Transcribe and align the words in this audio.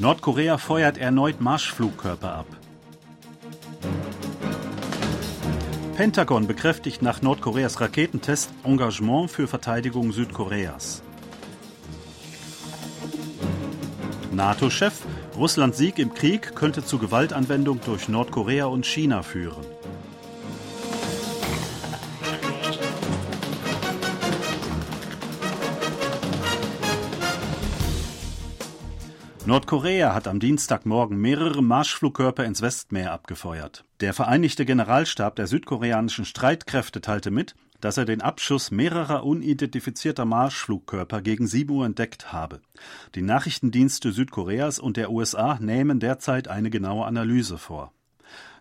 Nordkorea 0.00 0.56
feuert 0.56 0.96
erneut 0.96 1.42
Marschflugkörper 1.42 2.34
ab. 2.34 2.46
Pentagon 5.94 6.46
bekräftigt 6.46 7.02
nach 7.02 7.20
Nordkoreas 7.20 7.82
Raketentest 7.82 8.50
Engagement 8.64 9.30
für 9.30 9.46
Verteidigung 9.46 10.12
Südkoreas. 10.12 11.02
NATO-Chef, 14.32 15.02
Russlands 15.36 15.76
Sieg 15.76 15.98
im 15.98 16.14
Krieg 16.14 16.54
könnte 16.54 16.82
zu 16.82 16.96
Gewaltanwendung 16.96 17.80
durch 17.84 18.08
Nordkorea 18.08 18.64
und 18.64 18.86
China 18.86 19.22
führen. 19.22 19.66
Nordkorea 29.50 30.14
hat 30.14 30.28
am 30.28 30.38
Dienstagmorgen 30.38 31.20
mehrere 31.20 31.60
Marschflugkörper 31.60 32.44
ins 32.44 32.62
Westmeer 32.62 33.10
abgefeuert. 33.10 33.84
Der 33.98 34.14
Vereinigte 34.14 34.64
Generalstab 34.64 35.34
der 35.34 35.48
südkoreanischen 35.48 36.24
Streitkräfte 36.24 37.00
teilte 37.00 37.32
mit, 37.32 37.56
dass 37.80 37.96
er 37.96 38.04
den 38.04 38.22
Abschuss 38.22 38.70
mehrerer 38.70 39.26
unidentifizierter 39.26 40.24
Marschflugkörper 40.24 41.20
gegen 41.20 41.48
7 41.48 41.68
Uhr 41.74 41.84
entdeckt 41.84 42.32
habe. 42.32 42.60
Die 43.16 43.22
Nachrichtendienste 43.22 44.12
Südkoreas 44.12 44.78
und 44.78 44.96
der 44.96 45.10
USA 45.10 45.58
nehmen 45.60 45.98
derzeit 45.98 46.46
eine 46.46 46.70
genaue 46.70 47.04
Analyse 47.04 47.58
vor. 47.58 47.92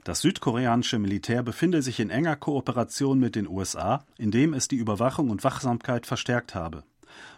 Das 0.05 0.21
südkoreanische 0.21 0.97
Militär 0.97 1.43
befinde 1.43 1.83
sich 1.83 1.99
in 1.99 2.09
enger 2.09 2.35
Kooperation 2.35 3.19
mit 3.19 3.35
den 3.35 3.47
USA, 3.47 4.05
indem 4.17 4.55
es 4.55 4.67
die 4.67 4.77
Überwachung 4.77 5.29
und 5.29 5.43
Wachsamkeit 5.43 6.07
verstärkt 6.07 6.55
habe. 6.55 6.83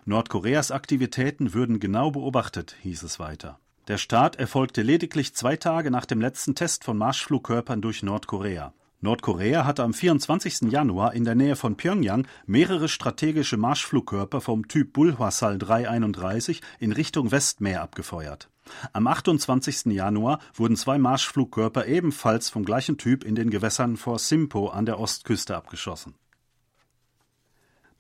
Nordkoreas 0.06 0.72
Aktivitäten 0.72 1.54
würden 1.54 1.80
genau 1.80 2.12
beobachtet, 2.12 2.76
hieß 2.82 3.04
es 3.04 3.20
weiter. 3.20 3.60
Der 3.88 3.98
Start 3.98 4.38
erfolgte 4.38 4.84
lediglich 4.84 5.34
zwei 5.34 5.58
Tage 5.58 5.92
nach 5.92 6.06
dem 6.06 6.22
letzten 6.22 6.56
Test 6.56 6.84
von 6.84 6.98
Marschflugkörpern 6.98 7.82
durch 7.82 8.04
Nordkorea. 8.04 8.74
Nordkorea 9.04 9.66
hatte 9.66 9.84
am 9.84 9.96
24. 9.96 10.72
Januar 10.72 11.16
in 11.16 11.26
der 11.26 11.34
Nähe 11.34 11.56
von 11.56 11.76
Pyongyang 11.76 12.28
mehrere 12.46 12.88
strategische 12.88 13.58
Marschflugkörper 13.58 14.42
vom 14.42 14.68
Typ 14.68 14.94
Bulhwasal 14.94 15.58
331 15.58 16.62
in 16.78 16.92
Richtung 16.92 17.32
Westmeer 17.32 17.82
abgefeuert. 17.82 18.50
Am 18.94 19.08
28. 19.08 19.86
Januar 19.88 20.40
wurden 20.54 20.76
zwei 20.76 21.00
Marschflugkörper 21.00 21.88
ebenfalls 21.88 22.52
vom 22.52 22.64
gleichen 22.64 23.00
Typ 23.00 23.24
in 23.24 23.34
den 23.34 23.50
Gewässern 23.50 23.98
vor 23.98 24.20
Simpo 24.20 24.68
an 24.68 24.86
der 24.86 25.00
Ostküste 25.00 25.56
abgeschossen. 25.56 26.14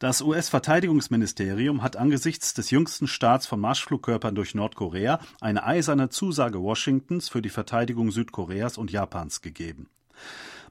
Das 0.01 0.23
US-Verteidigungsministerium 0.23 1.83
hat 1.83 1.95
angesichts 1.95 2.55
des 2.55 2.71
jüngsten 2.71 3.05
Starts 3.05 3.45
von 3.45 3.59
Marschflugkörpern 3.59 4.33
durch 4.33 4.55
Nordkorea 4.55 5.19
eine 5.39 5.63
eiserne 5.63 6.09
Zusage 6.09 6.59
Washingtons 6.59 7.29
für 7.29 7.43
die 7.43 7.49
Verteidigung 7.49 8.09
Südkoreas 8.09 8.79
und 8.79 8.91
Japans 8.91 9.43
gegeben. 9.43 9.91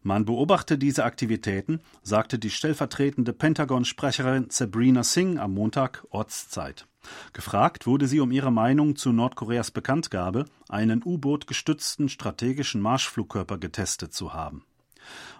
Man 0.03 0.25
beobachte 0.25 0.79
diese 0.79 1.05
Aktivitäten, 1.05 1.79
sagte 2.03 2.41
die 2.41 2.51
stellvertretende 2.51 3.33
Pentagon-Sprecherin 3.33 4.47
Sabrina 4.51 5.05
Singh 5.05 5.41
am 5.41 5.55
Montag 5.55 6.05
Ortszeit. 6.11 6.89
Gefragt 7.33 7.87
wurde 7.87 8.09
sie 8.09 8.19
um 8.19 8.33
ihre 8.33 8.51
Meinung 8.51 8.97
zu 8.97 9.13
Nordkoreas 9.13 9.71
Bekanntgabe, 9.71 10.47
einen 10.69 11.05
U-Boot 11.05 11.47
gestützten 11.47 12.09
strategischen 12.09 12.81
Marschflugkörper 12.81 13.59
getestet 13.59 14.13
zu 14.13 14.35
haben. 14.35 14.65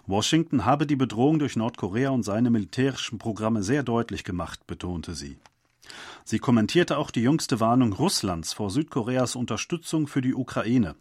Washington 0.07 0.65
habe 0.65 0.87
die 0.87 0.95
Bedrohung 0.95 1.39
durch 1.39 1.55
Nordkorea 1.55 2.09
und 2.09 2.23
seine 2.23 2.49
militärischen 2.49 3.19
Programme 3.19 3.63
sehr 3.63 3.83
deutlich 3.83 4.23
gemacht, 4.23 4.65
betonte 4.67 5.13
sie. 5.13 5.37
Sie 6.23 6.39
kommentierte 6.39 6.97
auch 6.97 7.11
die 7.11 7.21
jüngste 7.21 7.59
Warnung 7.59 7.93
Russlands 7.93 8.53
vor 8.53 8.69
Südkoreas 8.69 9.35
Unterstützung 9.35 10.07
für 10.07 10.21
die 10.21 10.33
Ukraine. 10.35 10.95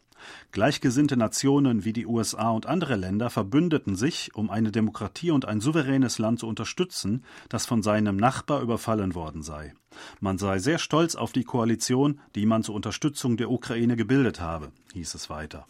Gleichgesinnte 0.52 1.16
Nationen 1.16 1.84
wie 1.84 1.92
die 1.92 2.06
USA 2.06 2.50
und 2.50 2.66
andere 2.66 2.96
Länder 2.96 3.30
verbündeten 3.30 3.96
sich, 3.96 4.34
um 4.34 4.50
eine 4.50 4.70
Demokratie 4.70 5.30
und 5.30 5.46
ein 5.46 5.60
souveränes 5.60 6.18
Land 6.18 6.40
zu 6.40 6.46
unterstützen, 6.46 7.24
das 7.48 7.66
von 7.66 7.82
seinem 7.82 8.16
Nachbar 8.16 8.60
überfallen 8.60 9.14
worden 9.14 9.42
sei. 9.42 9.72
Man 10.20 10.38
sei 10.38 10.58
sehr 10.58 10.78
stolz 10.78 11.14
auf 11.14 11.32
die 11.32 11.44
Koalition, 11.44 12.20
die 12.34 12.46
man 12.46 12.62
zur 12.62 12.74
Unterstützung 12.74 13.36
der 13.36 13.50
Ukraine 13.50 13.96
gebildet 13.96 14.40
habe, 14.40 14.72
hieß 14.92 15.14
es 15.14 15.30
weiter. 15.30 15.66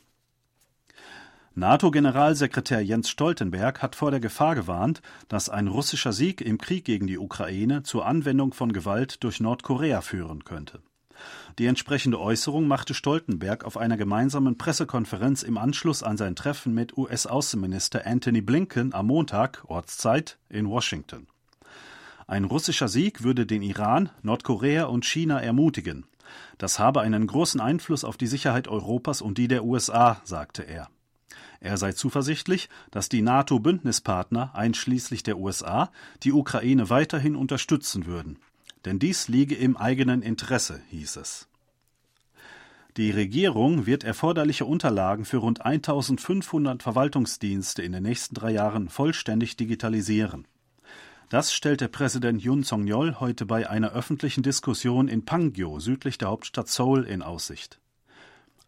NATO-Generalsekretär 1.60 2.80
Jens 2.80 3.10
Stoltenberg 3.10 3.82
hat 3.82 3.94
vor 3.94 4.10
der 4.10 4.18
Gefahr 4.18 4.54
gewarnt, 4.54 5.02
dass 5.28 5.50
ein 5.50 5.68
russischer 5.68 6.14
Sieg 6.14 6.40
im 6.40 6.56
Krieg 6.56 6.86
gegen 6.86 7.06
die 7.06 7.18
Ukraine 7.18 7.82
zur 7.82 8.06
Anwendung 8.06 8.54
von 8.54 8.72
Gewalt 8.72 9.22
durch 9.22 9.40
Nordkorea 9.40 10.00
führen 10.00 10.44
könnte. 10.44 10.80
Die 11.58 11.66
entsprechende 11.66 12.18
Äußerung 12.18 12.66
machte 12.66 12.94
Stoltenberg 12.94 13.64
auf 13.64 13.76
einer 13.76 13.98
gemeinsamen 13.98 14.56
Pressekonferenz 14.56 15.42
im 15.42 15.58
Anschluss 15.58 16.02
an 16.02 16.16
sein 16.16 16.34
Treffen 16.34 16.72
mit 16.72 16.96
US-Außenminister 16.96 18.06
Anthony 18.06 18.40
Blinken 18.40 18.94
am 18.94 19.08
Montag, 19.08 19.62
Ortszeit, 19.68 20.38
in 20.48 20.66
Washington. 20.66 21.26
Ein 22.26 22.44
russischer 22.44 22.88
Sieg 22.88 23.22
würde 23.22 23.44
den 23.44 23.60
Iran, 23.60 24.08
Nordkorea 24.22 24.84
und 24.84 25.04
China 25.04 25.38
ermutigen. 25.38 26.06
Das 26.56 26.78
habe 26.78 27.02
einen 27.02 27.26
großen 27.26 27.60
Einfluss 27.60 28.02
auf 28.02 28.16
die 28.16 28.28
Sicherheit 28.28 28.66
Europas 28.66 29.20
und 29.20 29.36
die 29.36 29.48
der 29.48 29.62
USA, 29.62 30.22
sagte 30.24 30.62
er. 30.62 30.88
Er 31.60 31.76
sei 31.76 31.92
zuversichtlich, 31.92 32.70
dass 32.90 33.10
die 33.10 33.20
NATO-Bündnispartner, 33.20 34.54
einschließlich 34.54 35.22
der 35.22 35.38
USA, 35.38 35.90
die 36.22 36.32
Ukraine 36.32 36.88
weiterhin 36.88 37.36
unterstützen 37.36 38.06
würden. 38.06 38.38
Denn 38.86 38.98
dies 38.98 39.28
liege 39.28 39.54
im 39.54 39.76
eigenen 39.76 40.22
Interesse, 40.22 40.80
hieß 40.88 41.16
es. 41.16 41.48
Die 42.96 43.10
Regierung 43.10 43.86
wird 43.86 44.04
erforderliche 44.04 44.64
Unterlagen 44.64 45.24
für 45.24 45.36
rund 45.36 45.64
1500 45.64 46.82
Verwaltungsdienste 46.82 47.82
in 47.82 47.92
den 47.92 48.02
nächsten 48.02 48.34
drei 48.34 48.52
Jahren 48.52 48.88
vollständig 48.88 49.56
digitalisieren. 49.56 50.46
Das 51.28 51.52
stellte 51.52 51.88
Präsident 51.88 52.42
Yoon 52.42 52.64
Song-yeol 52.64 53.20
heute 53.20 53.46
bei 53.46 53.70
einer 53.70 53.92
öffentlichen 53.92 54.42
Diskussion 54.42 55.06
in 55.06 55.24
Pangyo 55.24 55.78
südlich 55.78 56.18
der 56.18 56.28
Hauptstadt 56.28 56.68
Seoul 56.68 57.04
in 57.04 57.22
Aussicht. 57.22 57.78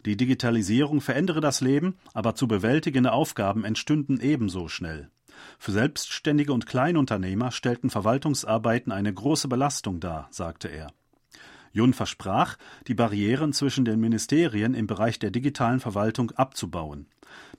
Die 0.05 0.17
Digitalisierung 0.17 1.01
verändere 1.01 1.41
das 1.41 1.61
Leben, 1.61 1.97
aber 2.13 2.35
zu 2.35 2.49
bewältigende 2.49 3.13
Aufgaben 3.13 3.65
entstünden 3.65 4.21
ebenso 4.21 4.69
schnell. 4.69 5.11
Für 5.59 5.73
Selbstständige 5.73 6.53
und 6.53 6.67
Kleinunternehmer 6.67 7.53
stellten 7.53 7.91
Verwaltungsarbeiten 7.91 8.93
eine 8.93 9.13
große 9.13 9.49
Belastung 9.49 10.01
dar, 10.01 10.29
sagte 10.31 10.69
er. 10.69 10.93
Jun 11.73 11.95
versprach, 11.95 12.59
die 12.87 12.95
Barrieren 12.95 13.53
zwischen 13.53 13.85
den 13.85 13.99
Ministerien 13.99 14.75
im 14.75 14.87
Bereich 14.87 15.19
der 15.19 15.31
digitalen 15.31 15.81
Verwaltung 15.81 16.31
abzubauen. 16.33 17.07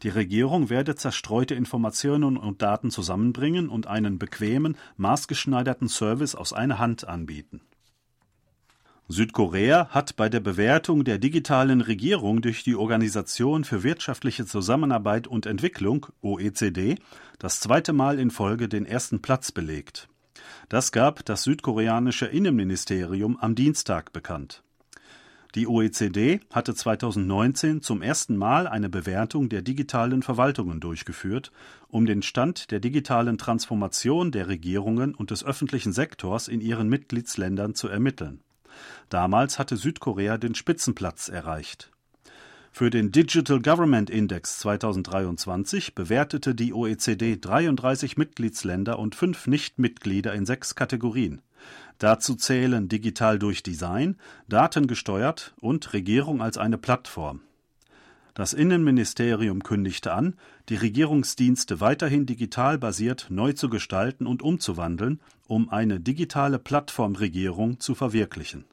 Die 0.03 0.09
Regierung 0.09 0.69
werde 0.69 0.95
zerstreute 0.95 1.55
Informationen 1.55 2.37
und 2.37 2.61
Daten 2.61 2.91
zusammenbringen 2.91 3.69
und 3.69 3.87
einen 3.87 4.19
bequemen, 4.19 4.77
maßgeschneiderten 4.97 5.87
Service 5.87 6.35
aus 6.35 6.53
einer 6.53 6.77
Hand 6.77 7.07
anbieten. 7.07 7.61
Südkorea 9.09 9.89
hat 9.89 10.15
bei 10.15 10.29
der 10.29 10.39
Bewertung 10.39 11.03
der 11.03 11.17
digitalen 11.17 11.81
Regierung 11.81 12.41
durch 12.41 12.63
die 12.63 12.75
Organisation 12.75 13.65
für 13.65 13.83
wirtschaftliche 13.83 14.45
Zusammenarbeit 14.45 15.27
und 15.27 15.45
Entwicklung 15.45 16.07
OECD 16.21 16.95
das 17.37 17.59
zweite 17.59 17.91
Mal 17.91 18.17
in 18.17 18.31
Folge 18.31 18.69
den 18.69 18.85
ersten 18.85 19.21
Platz 19.21 19.51
belegt. 19.51 20.07
Das 20.69 20.93
gab 20.93 21.25
das 21.25 21.43
südkoreanische 21.43 22.27
Innenministerium 22.27 23.37
am 23.37 23.55
Dienstag 23.55 24.13
bekannt. 24.13 24.63
Die 25.55 25.67
OECD 25.67 26.39
hatte 26.49 26.73
2019 26.73 27.81
zum 27.81 28.01
ersten 28.01 28.37
Mal 28.37 28.67
eine 28.67 28.89
Bewertung 28.89 29.49
der 29.49 29.61
digitalen 29.61 30.23
Verwaltungen 30.23 30.79
durchgeführt, 30.79 31.51
um 31.89 32.05
den 32.05 32.23
Stand 32.23 32.71
der 32.71 32.79
digitalen 32.79 33.37
Transformation 33.37 34.31
der 34.31 34.47
Regierungen 34.47 35.13
und 35.13 35.29
des 35.29 35.43
öffentlichen 35.43 35.91
Sektors 35.91 36.47
in 36.47 36.61
ihren 36.61 36.87
Mitgliedsländern 36.87 37.75
zu 37.75 37.89
ermitteln. 37.89 38.39
Damals 39.09 39.59
hatte 39.59 39.77
Südkorea 39.77 40.37
den 40.37 40.55
Spitzenplatz 40.55 41.29
erreicht. 41.29 41.91
Für 42.71 42.89
den 42.89 43.11
Digital 43.11 43.61
Government 43.61 44.09
Index 44.09 44.57
2023 44.57 45.93
bewertete 45.93 46.55
die 46.55 46.73
OECD 46.73 47.37
33 47.39 48.17
Mitgliedsländer 48.17 48.97
und 48.97 49.13
fünf 49.13 49.45
Nichtmitglieder 49.45 50.33
in 50.33 50.47
sechs 50.47 50.73
Kategorien. 50.73 51.43
Dazu 51.99 52.33
zählen 52.33 52.89
digital 52.89 53.37
durch 53.37 53.61
Design, 53.61 54.17
datengesteuert 54.49 55.53
und 55.61 55.93
Regierung 55.93 56.41
als 56.41 56.57
eine 56.57 56.79
Plattform. 56.79 57.41
Das 58.33 58.53
Innenministerium 58.53 59.61
kündigte 59.61 60.11
an, 60.11 60.33
die 60.69 60.75
Regierungsdienste 60.75 61.79
weiterhin 61.79 62.25
digital 62.25 62.79
basiert 62.79 63.27
neu 63.29 63.53
zu 63.53 63.69
gestalten 63.69 64.25
und 64.25 64.41
umzuwandeln, 64.41 65.19
um 65.47 65.69
eine 65.69 65.99
digitale 65.99 66.57
Plattformregierung 66.57 67.79
zu 67.79 67.93
verwirklichen. 67.93 68.65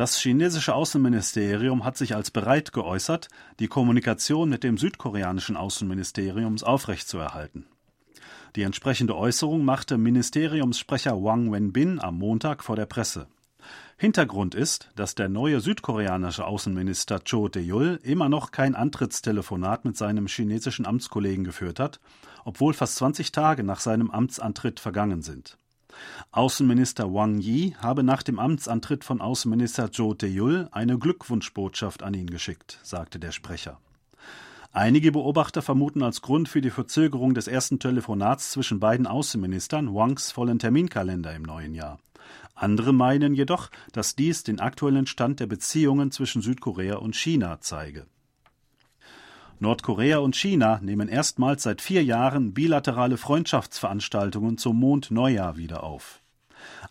Das 0.00 0.16
chinesische 0.16 0.74
Außenministerium 0.74 1.84
hat 1.84 1.98
sich 1.98 2.14
als 2.14 2.30
bereit 2.30 2.72
geäußert, 2.72 3.28
die 3.58 3.68
Kommunikation 3.68 4.48
mit 4.48 4.64
dem 4.64 4.78
südkoreanischen 4.78 5.58
Außenministerium 5.58 6.56
aufrechtzuerhalten. 6.62 7.66
Die 8.56 8.62
entsprechende 8.62 9.14
Äußerung 9.14 9.62
machte 9.62 9.98
Ministeriumssprecher 9.98 11.22
Wang 11.22 11.52
Wenbin 11.52 12.00
am 12.00 12.16
Montag 12.16 12.64
vor 12.64 12.76
der 12.76 12.86
Presse. 12.86 13.26
Hintergrund 13.98 14.54
ist, 14.54 14.88
dass 14.96 15.16
der 15.16 15.28
neue 15.28 15.60
südkoreanische 15.60 16.46
Außenminister 16.46 17.20
Cho 17.22 17.50
Tae-yul 17.50 18.00
immer 18.02 18.30
noch 18.30 18.52
kein 18.52 18.74
Antrittstelefonat 18.74 19.84
mit 19.84 19.98
seinem 19.98 20.28
chinesischen 20.28 20.86
Amtskollegen 20.86 21.44
geführt 21.44 21.78
hat, 21.78 22.00
obwohl 22.46 22.72
fast 22.72 22.96
20 22.96 23.32
Tage 23.32 23.64
nach 23.64 23.80
seinem 23.80 24.10
Amtsantritt 24.10 24.80
vergangen 24.80 25.20
sind. 25.20 25.58
Außenminister 26.32 27.12
Wang 27.12 27.38
Yi 27.38 27.74
habe 27.78 28.02
nach 28.02 28.22
dem 28.22 28.38
Amtsantritt 28.38 29.04
von 29.04 29.20
Außenminister 29.20 29.90
Cho 29.90 30.14
Tae-yul 30.14 30.68
eine 30.72 30.98
Glückwunschbotschaft 30.98 32.02
an 32.02 32.14
ihn 32.14 32.28
geschickt, 32.28 32.78
sagte 32.82 33.18
der 33.18 33.32
Sprecher. 33.32 33.78
Einige 34.72 35.10
Beobachter 35.10 35.62
vermuten 35.62 36.02
als 36.02 36.22
Grund 36.22 36.48
für 36.48 36.60
die 36.60 36.70
Verzögerung 36.70 37.34
des 37.34 37.48
ersten 37.48 37.80
Telefonats 37.80 38.52
zwischen 38.52 38.78
beiden 38.78 39.08
Außenministern 39.08 39.92
Wangs 39.92 40.30
vollen 40.30 40.60
Terminkalender 40.60 41.34
im 41.34 41.42
neuen 41.42 41.74
Jahr. 41.74 41.98
Andere 42.54 42.92
meinen 42.92 43.34
jedoch, 43.34 43.70
dass 43.92 44.14
dies 44.14 44.44
den 44.44 44.60
aktuellen 44.60 45.06
Stand 45.06 45.40
der 45.40 45.46
Beziehungen 45.46 46.12
zwischen 46.12 46.42
Südkorea 46.42 46.96
und 46.96 47.16
China 47.16 47.58
zeige. 47.60 48.06
Nordkorea 49.60 50.18
und 50.18 50.36
China 50.36 50.80
nehmen 50.82 51.08
erstmals 51.08 51.64
seit 51.64 51.82
vier 51.82 52.02
Jahren 52.02 52.54
bilaterale 52.54 53.18
Freundschaftsveranstaltungen 53.18 54.56
zum 54.56 54.80
Mondneujahr 54.80 55.58
wieder 55.58 55.84
auf. 55.84 56.20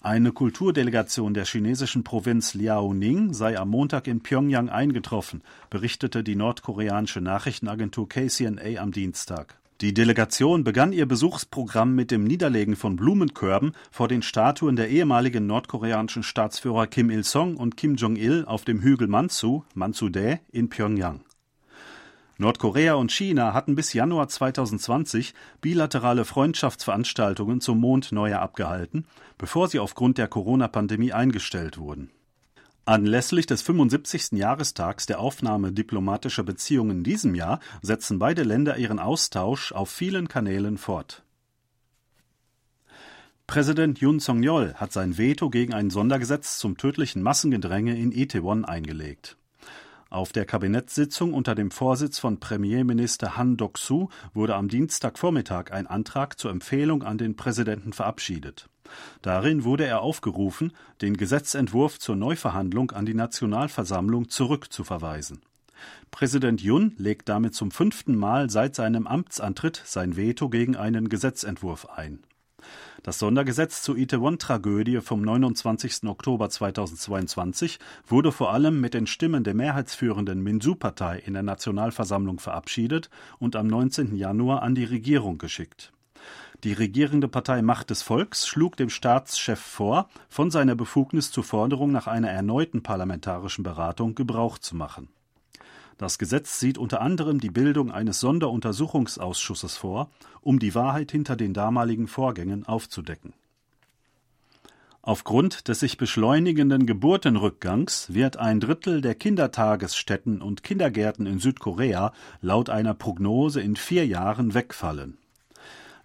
Eine 0.01 0.31
Kulturdelegation 0.31 1.33
der 1.33 1.45
chinesischen 1.45 2.04
Provinz 2.04 2.54
Liaoning 2.54 3.33
sei 3.33 3.57
am 3.57 3.69
Montag 3.69 4.07
in 4.07 4.21
Pyongyang 4.21 4.69
eingetroffen, 4.69 5.42
berichtete 5.71 6.24
die 6.24 6.36
nordkoreanische 6.36 7.21
Nachrichtenagentur 7.21 8.07
KCNA 8.07 8.80
am 8.80 8.92
Dienstag. 8.92 9.57
Die 9.81 9.94
Delegation 9.94 10.63
begann 10.63 10.94
ihr 10.94 11.07
Besuchsprogramm 11.07 11.95
mit 11.95 12.12
dem 12.12 12.24
Niederlegen 12.24 12.75
von 12.75 12.98
Blumenkörben 12.98 13.71
vor 13.89 14.07
den 14.07 14.21
Statuen 14.21 14.75
der 14.75 14.89
ehemaligen 14.89 15.48
nordkoreanischen 15.48 16.21
Staatsführer 16.21 16.86
Kim 16.86 17.10
Il-sung 17.10 17.57
und 17.57 17.77
Kim 17.77 17.95
Jong-il 17.95 18.45
auf 18.45 18.63
dem 18.63 18.81
Hügel 18.81 19.07
Mansu, 19.07 19.63
Mansudae, 19.74 20.39
in 20.51 20.69
Pyongyang. 20.69 21.21
Nordkorea 22.41 22.94
und 22.94 23.12
China 23.12 23.53
hatten 23.53 23.75
bis 23.75 23.91
Januar 23.91 24.30
2020 24.30 25.33
bilaterale 25.59 26.24
Freundschaftsveranstaltungen 26.24 27.59
zum 27.59 27.81
Mondneujahr 27.81 28.41
abgehalten, 28.41 29.06
bevor 29.38 29.68
sie 29.68 29.80
aufgrund 29.80 30.18
der 30.18 30.30
Corona-Pandemie 30.30 31.12
eingestellt 31.12 31.77
wurden. 31.77 32.12
Anlässlich 32.86 33.45
des 33.45 33.62
75. 33.62 34.31
Jahrestags 34.31 35.06
der 35.06 35.19
Aufnahme 35.19 35.74
diplomatischer 35.74 36.44
Beziehungen 36.44 37.00
in 37.00 37.03
diesem 37.03 37.36
Jahr 37.36 37.59
setzen 37.81 38.19
beide 38.19 38.44
Länder 38.44 38.77
ihren 38.77 39.00
Austausch 39.00 39.74
auf 39.74 39.89
vielen 39.89 40.30
Kanälen 40.30 40.77
fort. 40.77 41.24
Präsident 43.47 44.00
Yoon 44.00 44.21
Song-yeol 44.21 44.75
hat 44.75 44.94
sein 44.94 45.18
Veto 45.18 45.50
gegen 45.50 45.74
ein 45.74 45.89
Sondergesetz 45.89 46.57
zum 46.57 46.77
tödlichen 46.77 47.21
Massengedränge 47.21 47.97
in 47.97 48.13
Itaewon 48.13 48.63
eingelegt. 48.63 49.38
Auf 50.11 50.31
der 50.31 50.45
Kabinettssitzung 50.45 51.35
unter 51.35 51.53
dem 51.53 51.69
Vorsitz 51.69 52.17
von 52.17 52.39
Premierminister 52.39 53.38
Han 53.38 53.57
Dok-soo 53.57 54.09
wurde 54.33 54.56
am 54.56 54.67
Dienstagvormittag 54.67 55.71
ein 55.71 55.85
Antrag 55.85 56.39
zur 56.39 56.50
Empfehlung 56.50 57.03
an 57.03 57.19
den 57.19 57.35
Präsidenten 57.35 57.94
verabschiedet. 57.94 58.69
Darin 59.21 59.63
wurde 59.63 59.85
er 59.85 60.01
aufgerufen, 60.01 60.73
den 61.03 61.15
Gesetzentwurf 61.15 62.00
zur 62.00 62.15
Neuverhandlung 62.15 62.89
an 62.89 63.06
die 63.06 63.13
Nationalversammlung 63.13 64.29
zurückzuverweisen. 64.29 65.41
Präsident 66.09 66.59
Yun 66.61 66.95
legt 66.97 67.29
damit 67.29 67.53
zum 67.53 67.69
fünften 67.69 68.15
Mal 68.15 68.50
seit 68.50 68.75
seinem 68.75 69.06
Amtsantritt 69.06 69.81
sein 69.85 70.17
Veto 70.17 70.50
gegen 70.50 70.75
einen 70.75 71.09
Gesetzentwurf 71.09 71.85
ein. 71.85 72.23
Das 73.03 73.19
Sondergesetz 73.19 73.81
zur 73.81 73.97
Itaewon-Tragödie 73.97 75.01
vom 75.01 75.21
29. 75.21 76.03
Oktober 76.06 76.50
2022 76.50 77.79
wurde 78.07 78.31
vor 78.31 78.53
allem 78.53 78.81
mit 78.81 78.94
den 78.94 79.07
Stimmen 79.07 79.44
der 79.44 79.53
mehrheitsführenden 79.53 80.41
Minsu-Partei 80.41 81.19
in 81.19 81.33
der 81.33 81.44
Nationalversammlung 81.44 82.39
verabschiedet 82.39 83.09
und 83.39 83.56
am 83.56 83.67
19. 83.67 84.15
Januar 84.15 84.61
an 84.61 84.75
die 84.75 84.85
Regierung 84.85 85.38
geschickt. 85.38 85.91
Die 86.63 86.73
regierende 86.73 87.29
Partei 87.29 87.61
Macht 87.61 87.89
des 87.89 88.01
Volks 88.01 88.45
schlug 88.45 88.75
dem 88.75 88.89
Staatschef 88.89 89.59
vor, 89.59 90.09
von 90.27 90.51
seiner 90.51 90.75
Befugnis 90.75 91.31
zur 91.31 91.45
Forderung 91.45 91.91
nach 91.91 92.07
einer 92.07 92.29
erneuten 92.29 92.83
parlamentarischen 92.83 93.63
Beratung 93.63 94.13
Gebrauch 94.13 94.57
zu 94.57 94.75
machen. 94.75 95.07
Das 96.00 96.18
Gesetz 96.18 96.62
sieht 96.62 96.78
unter 96.78 97.01
anderem 97.01 97.42
die 97.42 97.50
Bildung 97.50 97.92
eines 97.92 98.22
Sonderuntersuchungsausschusses 98.22 99.75
vor, 99.75 100.10
um 100.40 100.57
die 100.57 100.74
Wahrheit 100.74 101.12
hinter 101.12 101.36
den 101.36 101.54
damaligen 101.54 102.07
Vorgängen 102.07 102.66
aufzudecken. 102.66 103.34
Aufgrund 105.01 105.68
des 105.68 105.81
sich 105.81 105.98
beschleunigenden 105.98 106.86
Geburtenrückgangs 106.86 108.13
wird 108.13 108.38
ein 108.38 108.62
Drittel 108.62 109.01
der 109.01 109.13
Kindertagesstätten 109.13 110.42
und 110.42 110.63
Kindergärten 110.63 111.25
in 111.25 111.40
Südkorea 111.40 112.13
laut 112.40 112.69
einer 112.69 112.94
Prognose 112.94 113.60
in 113.60 113.75
vier 113.75 114.07
Jahren 114.07 114.54
wegfallen. 114.54 115.18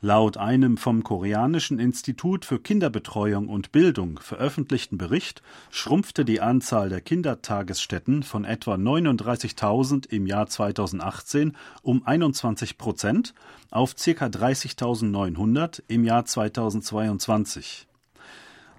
Laut 0.05 0.37
einem 0.37 0.77
vom 0.77 1.03
Koreanischen 1.03 1.79
Institut 1.79 2.45
für 2.45 2.59
Kinderbetreuung 2.59 3.49
und 3.49 3.73
Bildung 3.73 4.21
veröffentlichten 4.21 4.99
Bericht 4.99 5.41
schrumpfte 5.71 6.27
die 6.27 6.43
Anzahl 6.43 6.91
der 6.91 7.01
Kindertagesstätten 7.01 8.23
von 8.23 8.45
etwa 8.45 8.75
39.000 8.75 10.11
im 10.11 10.27
Jahr 10.27 10.47
2018 10.47 11.57
um 11.81 12.07
21 12.07 12.77
Prozent 12.77 13.33
auf 13.71 13.95
ca. 13.95 14.27
30.900 14.27 15.83
im 15.89 16.05
Jahr 16.05 16.27
2022. 16.27 17.87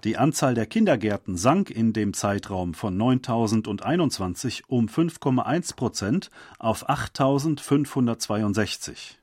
Die 0.04 0.18
Anzahl 0.18 0.54
der 0.54 0.66
Kindergärten 0.66 1.36
sank 1.36 1.70
in 1.70 1.92
dem 1.92 2.14
Zeitraum 2.14 2.72
von 2.72 2.96
9.021 2.96 4.62
um 4.68 4.86
5,1 4.86 5.74
Prozent 5.74 6.30
auf 6.60 6.88
8.562. 6.88 9.16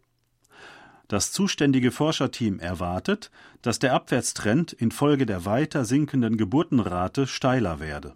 Das 1.14 1.32
zuständige 1.32 1.92
Forscherteam 1.92 2.58
erwartet, 2.58 3.30
dass 3.62 3.78
der 3.78 3.94
Abwärtstrend 3.94 4.74
infolge 4.74 5.28
der 5.28 5.46
weiter 5.46 5.86
sinkenden 5.86 6.38
Geburtenrate 6.38 7.28
steiler 7.28 7.80
werde. 7.80 8.16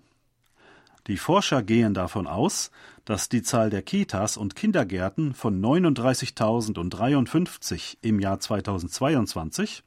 Die 1.05 1.17
Forscher 1.17 1.61
gehen 1.61 1.93
davon 1.93 2.25
aus, 2.25 2.71
dass 3.05 3.29
die 3.29 3.43
Zahl 3.43 3.69
der 3.69 3.83
Kitas 3.83 4.35
und 4.35 4.55
Kindergärten 4.55 5.35
von 5.35 5.61
39.053 5.61 7.97
im 8.01 8.19
Jahr 8.19 8.39
2022 8.39 9.83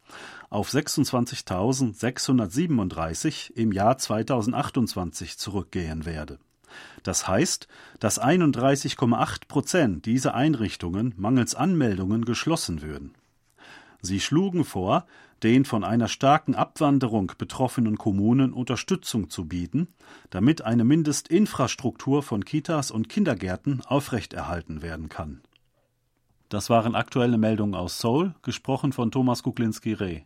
auf 0.49 0.71
26.637 0.71 3.57
im 3.57 3.73
Jahr 3.73 3.99
2028 3.99 5.37
zurückgehen 5.37 6.07
werde. 6.07 6.39
Das 7.03 7.29
heißt, 7.29 7.69
dass 7.99 8.21
31,8 8.21 9.49
Prozent 9.49 10.07
dieser 10.07 10.35
Einrichtungen 10.35 11.15
mangels 11.17 11.55
Anmeldungen 11.55 12.25
geschlossen 12.25 12.83
würden. 12.83 13.15
Sie 14.03 14.21
schlugen 14.21 14.65
vor, 14.65 15.07
den 15.43 15.65
von 15.65 15.85
einer 15.85 16.09
starken 16.09 16.55
Abwanderung 16.55 17.33
betroffenen 17.39 17.97
Kommunen 17.97 18.53
Unterstützung 18.53 19.31
zu 19.31 19.47
bieten, 19.47 19.89
damit 20.31 20.63
eine 20.63 20.85
Mindestinfrastruktur 20.85 22.23
von 22.23 22.45
Kitas 22.45 22.91
und 22.91 23.09
Kindergärten 23.09 23.83
aufrechterhalten 23.87 24.83
werden 24.83 25.09
kann. 25.09 25.41
Das 26.51 26.69
waren 26.69 26.97
aktuelle 26.97 27.39
Meldungen 27.39 27.77
aus 27.77 28.01
Seoul, 28.01 28.35
gesprochen 28.43 28.93
von 28.93 29.13
Thomas 29.13 29.45
Kuklinski-Reh. 29.45 30.19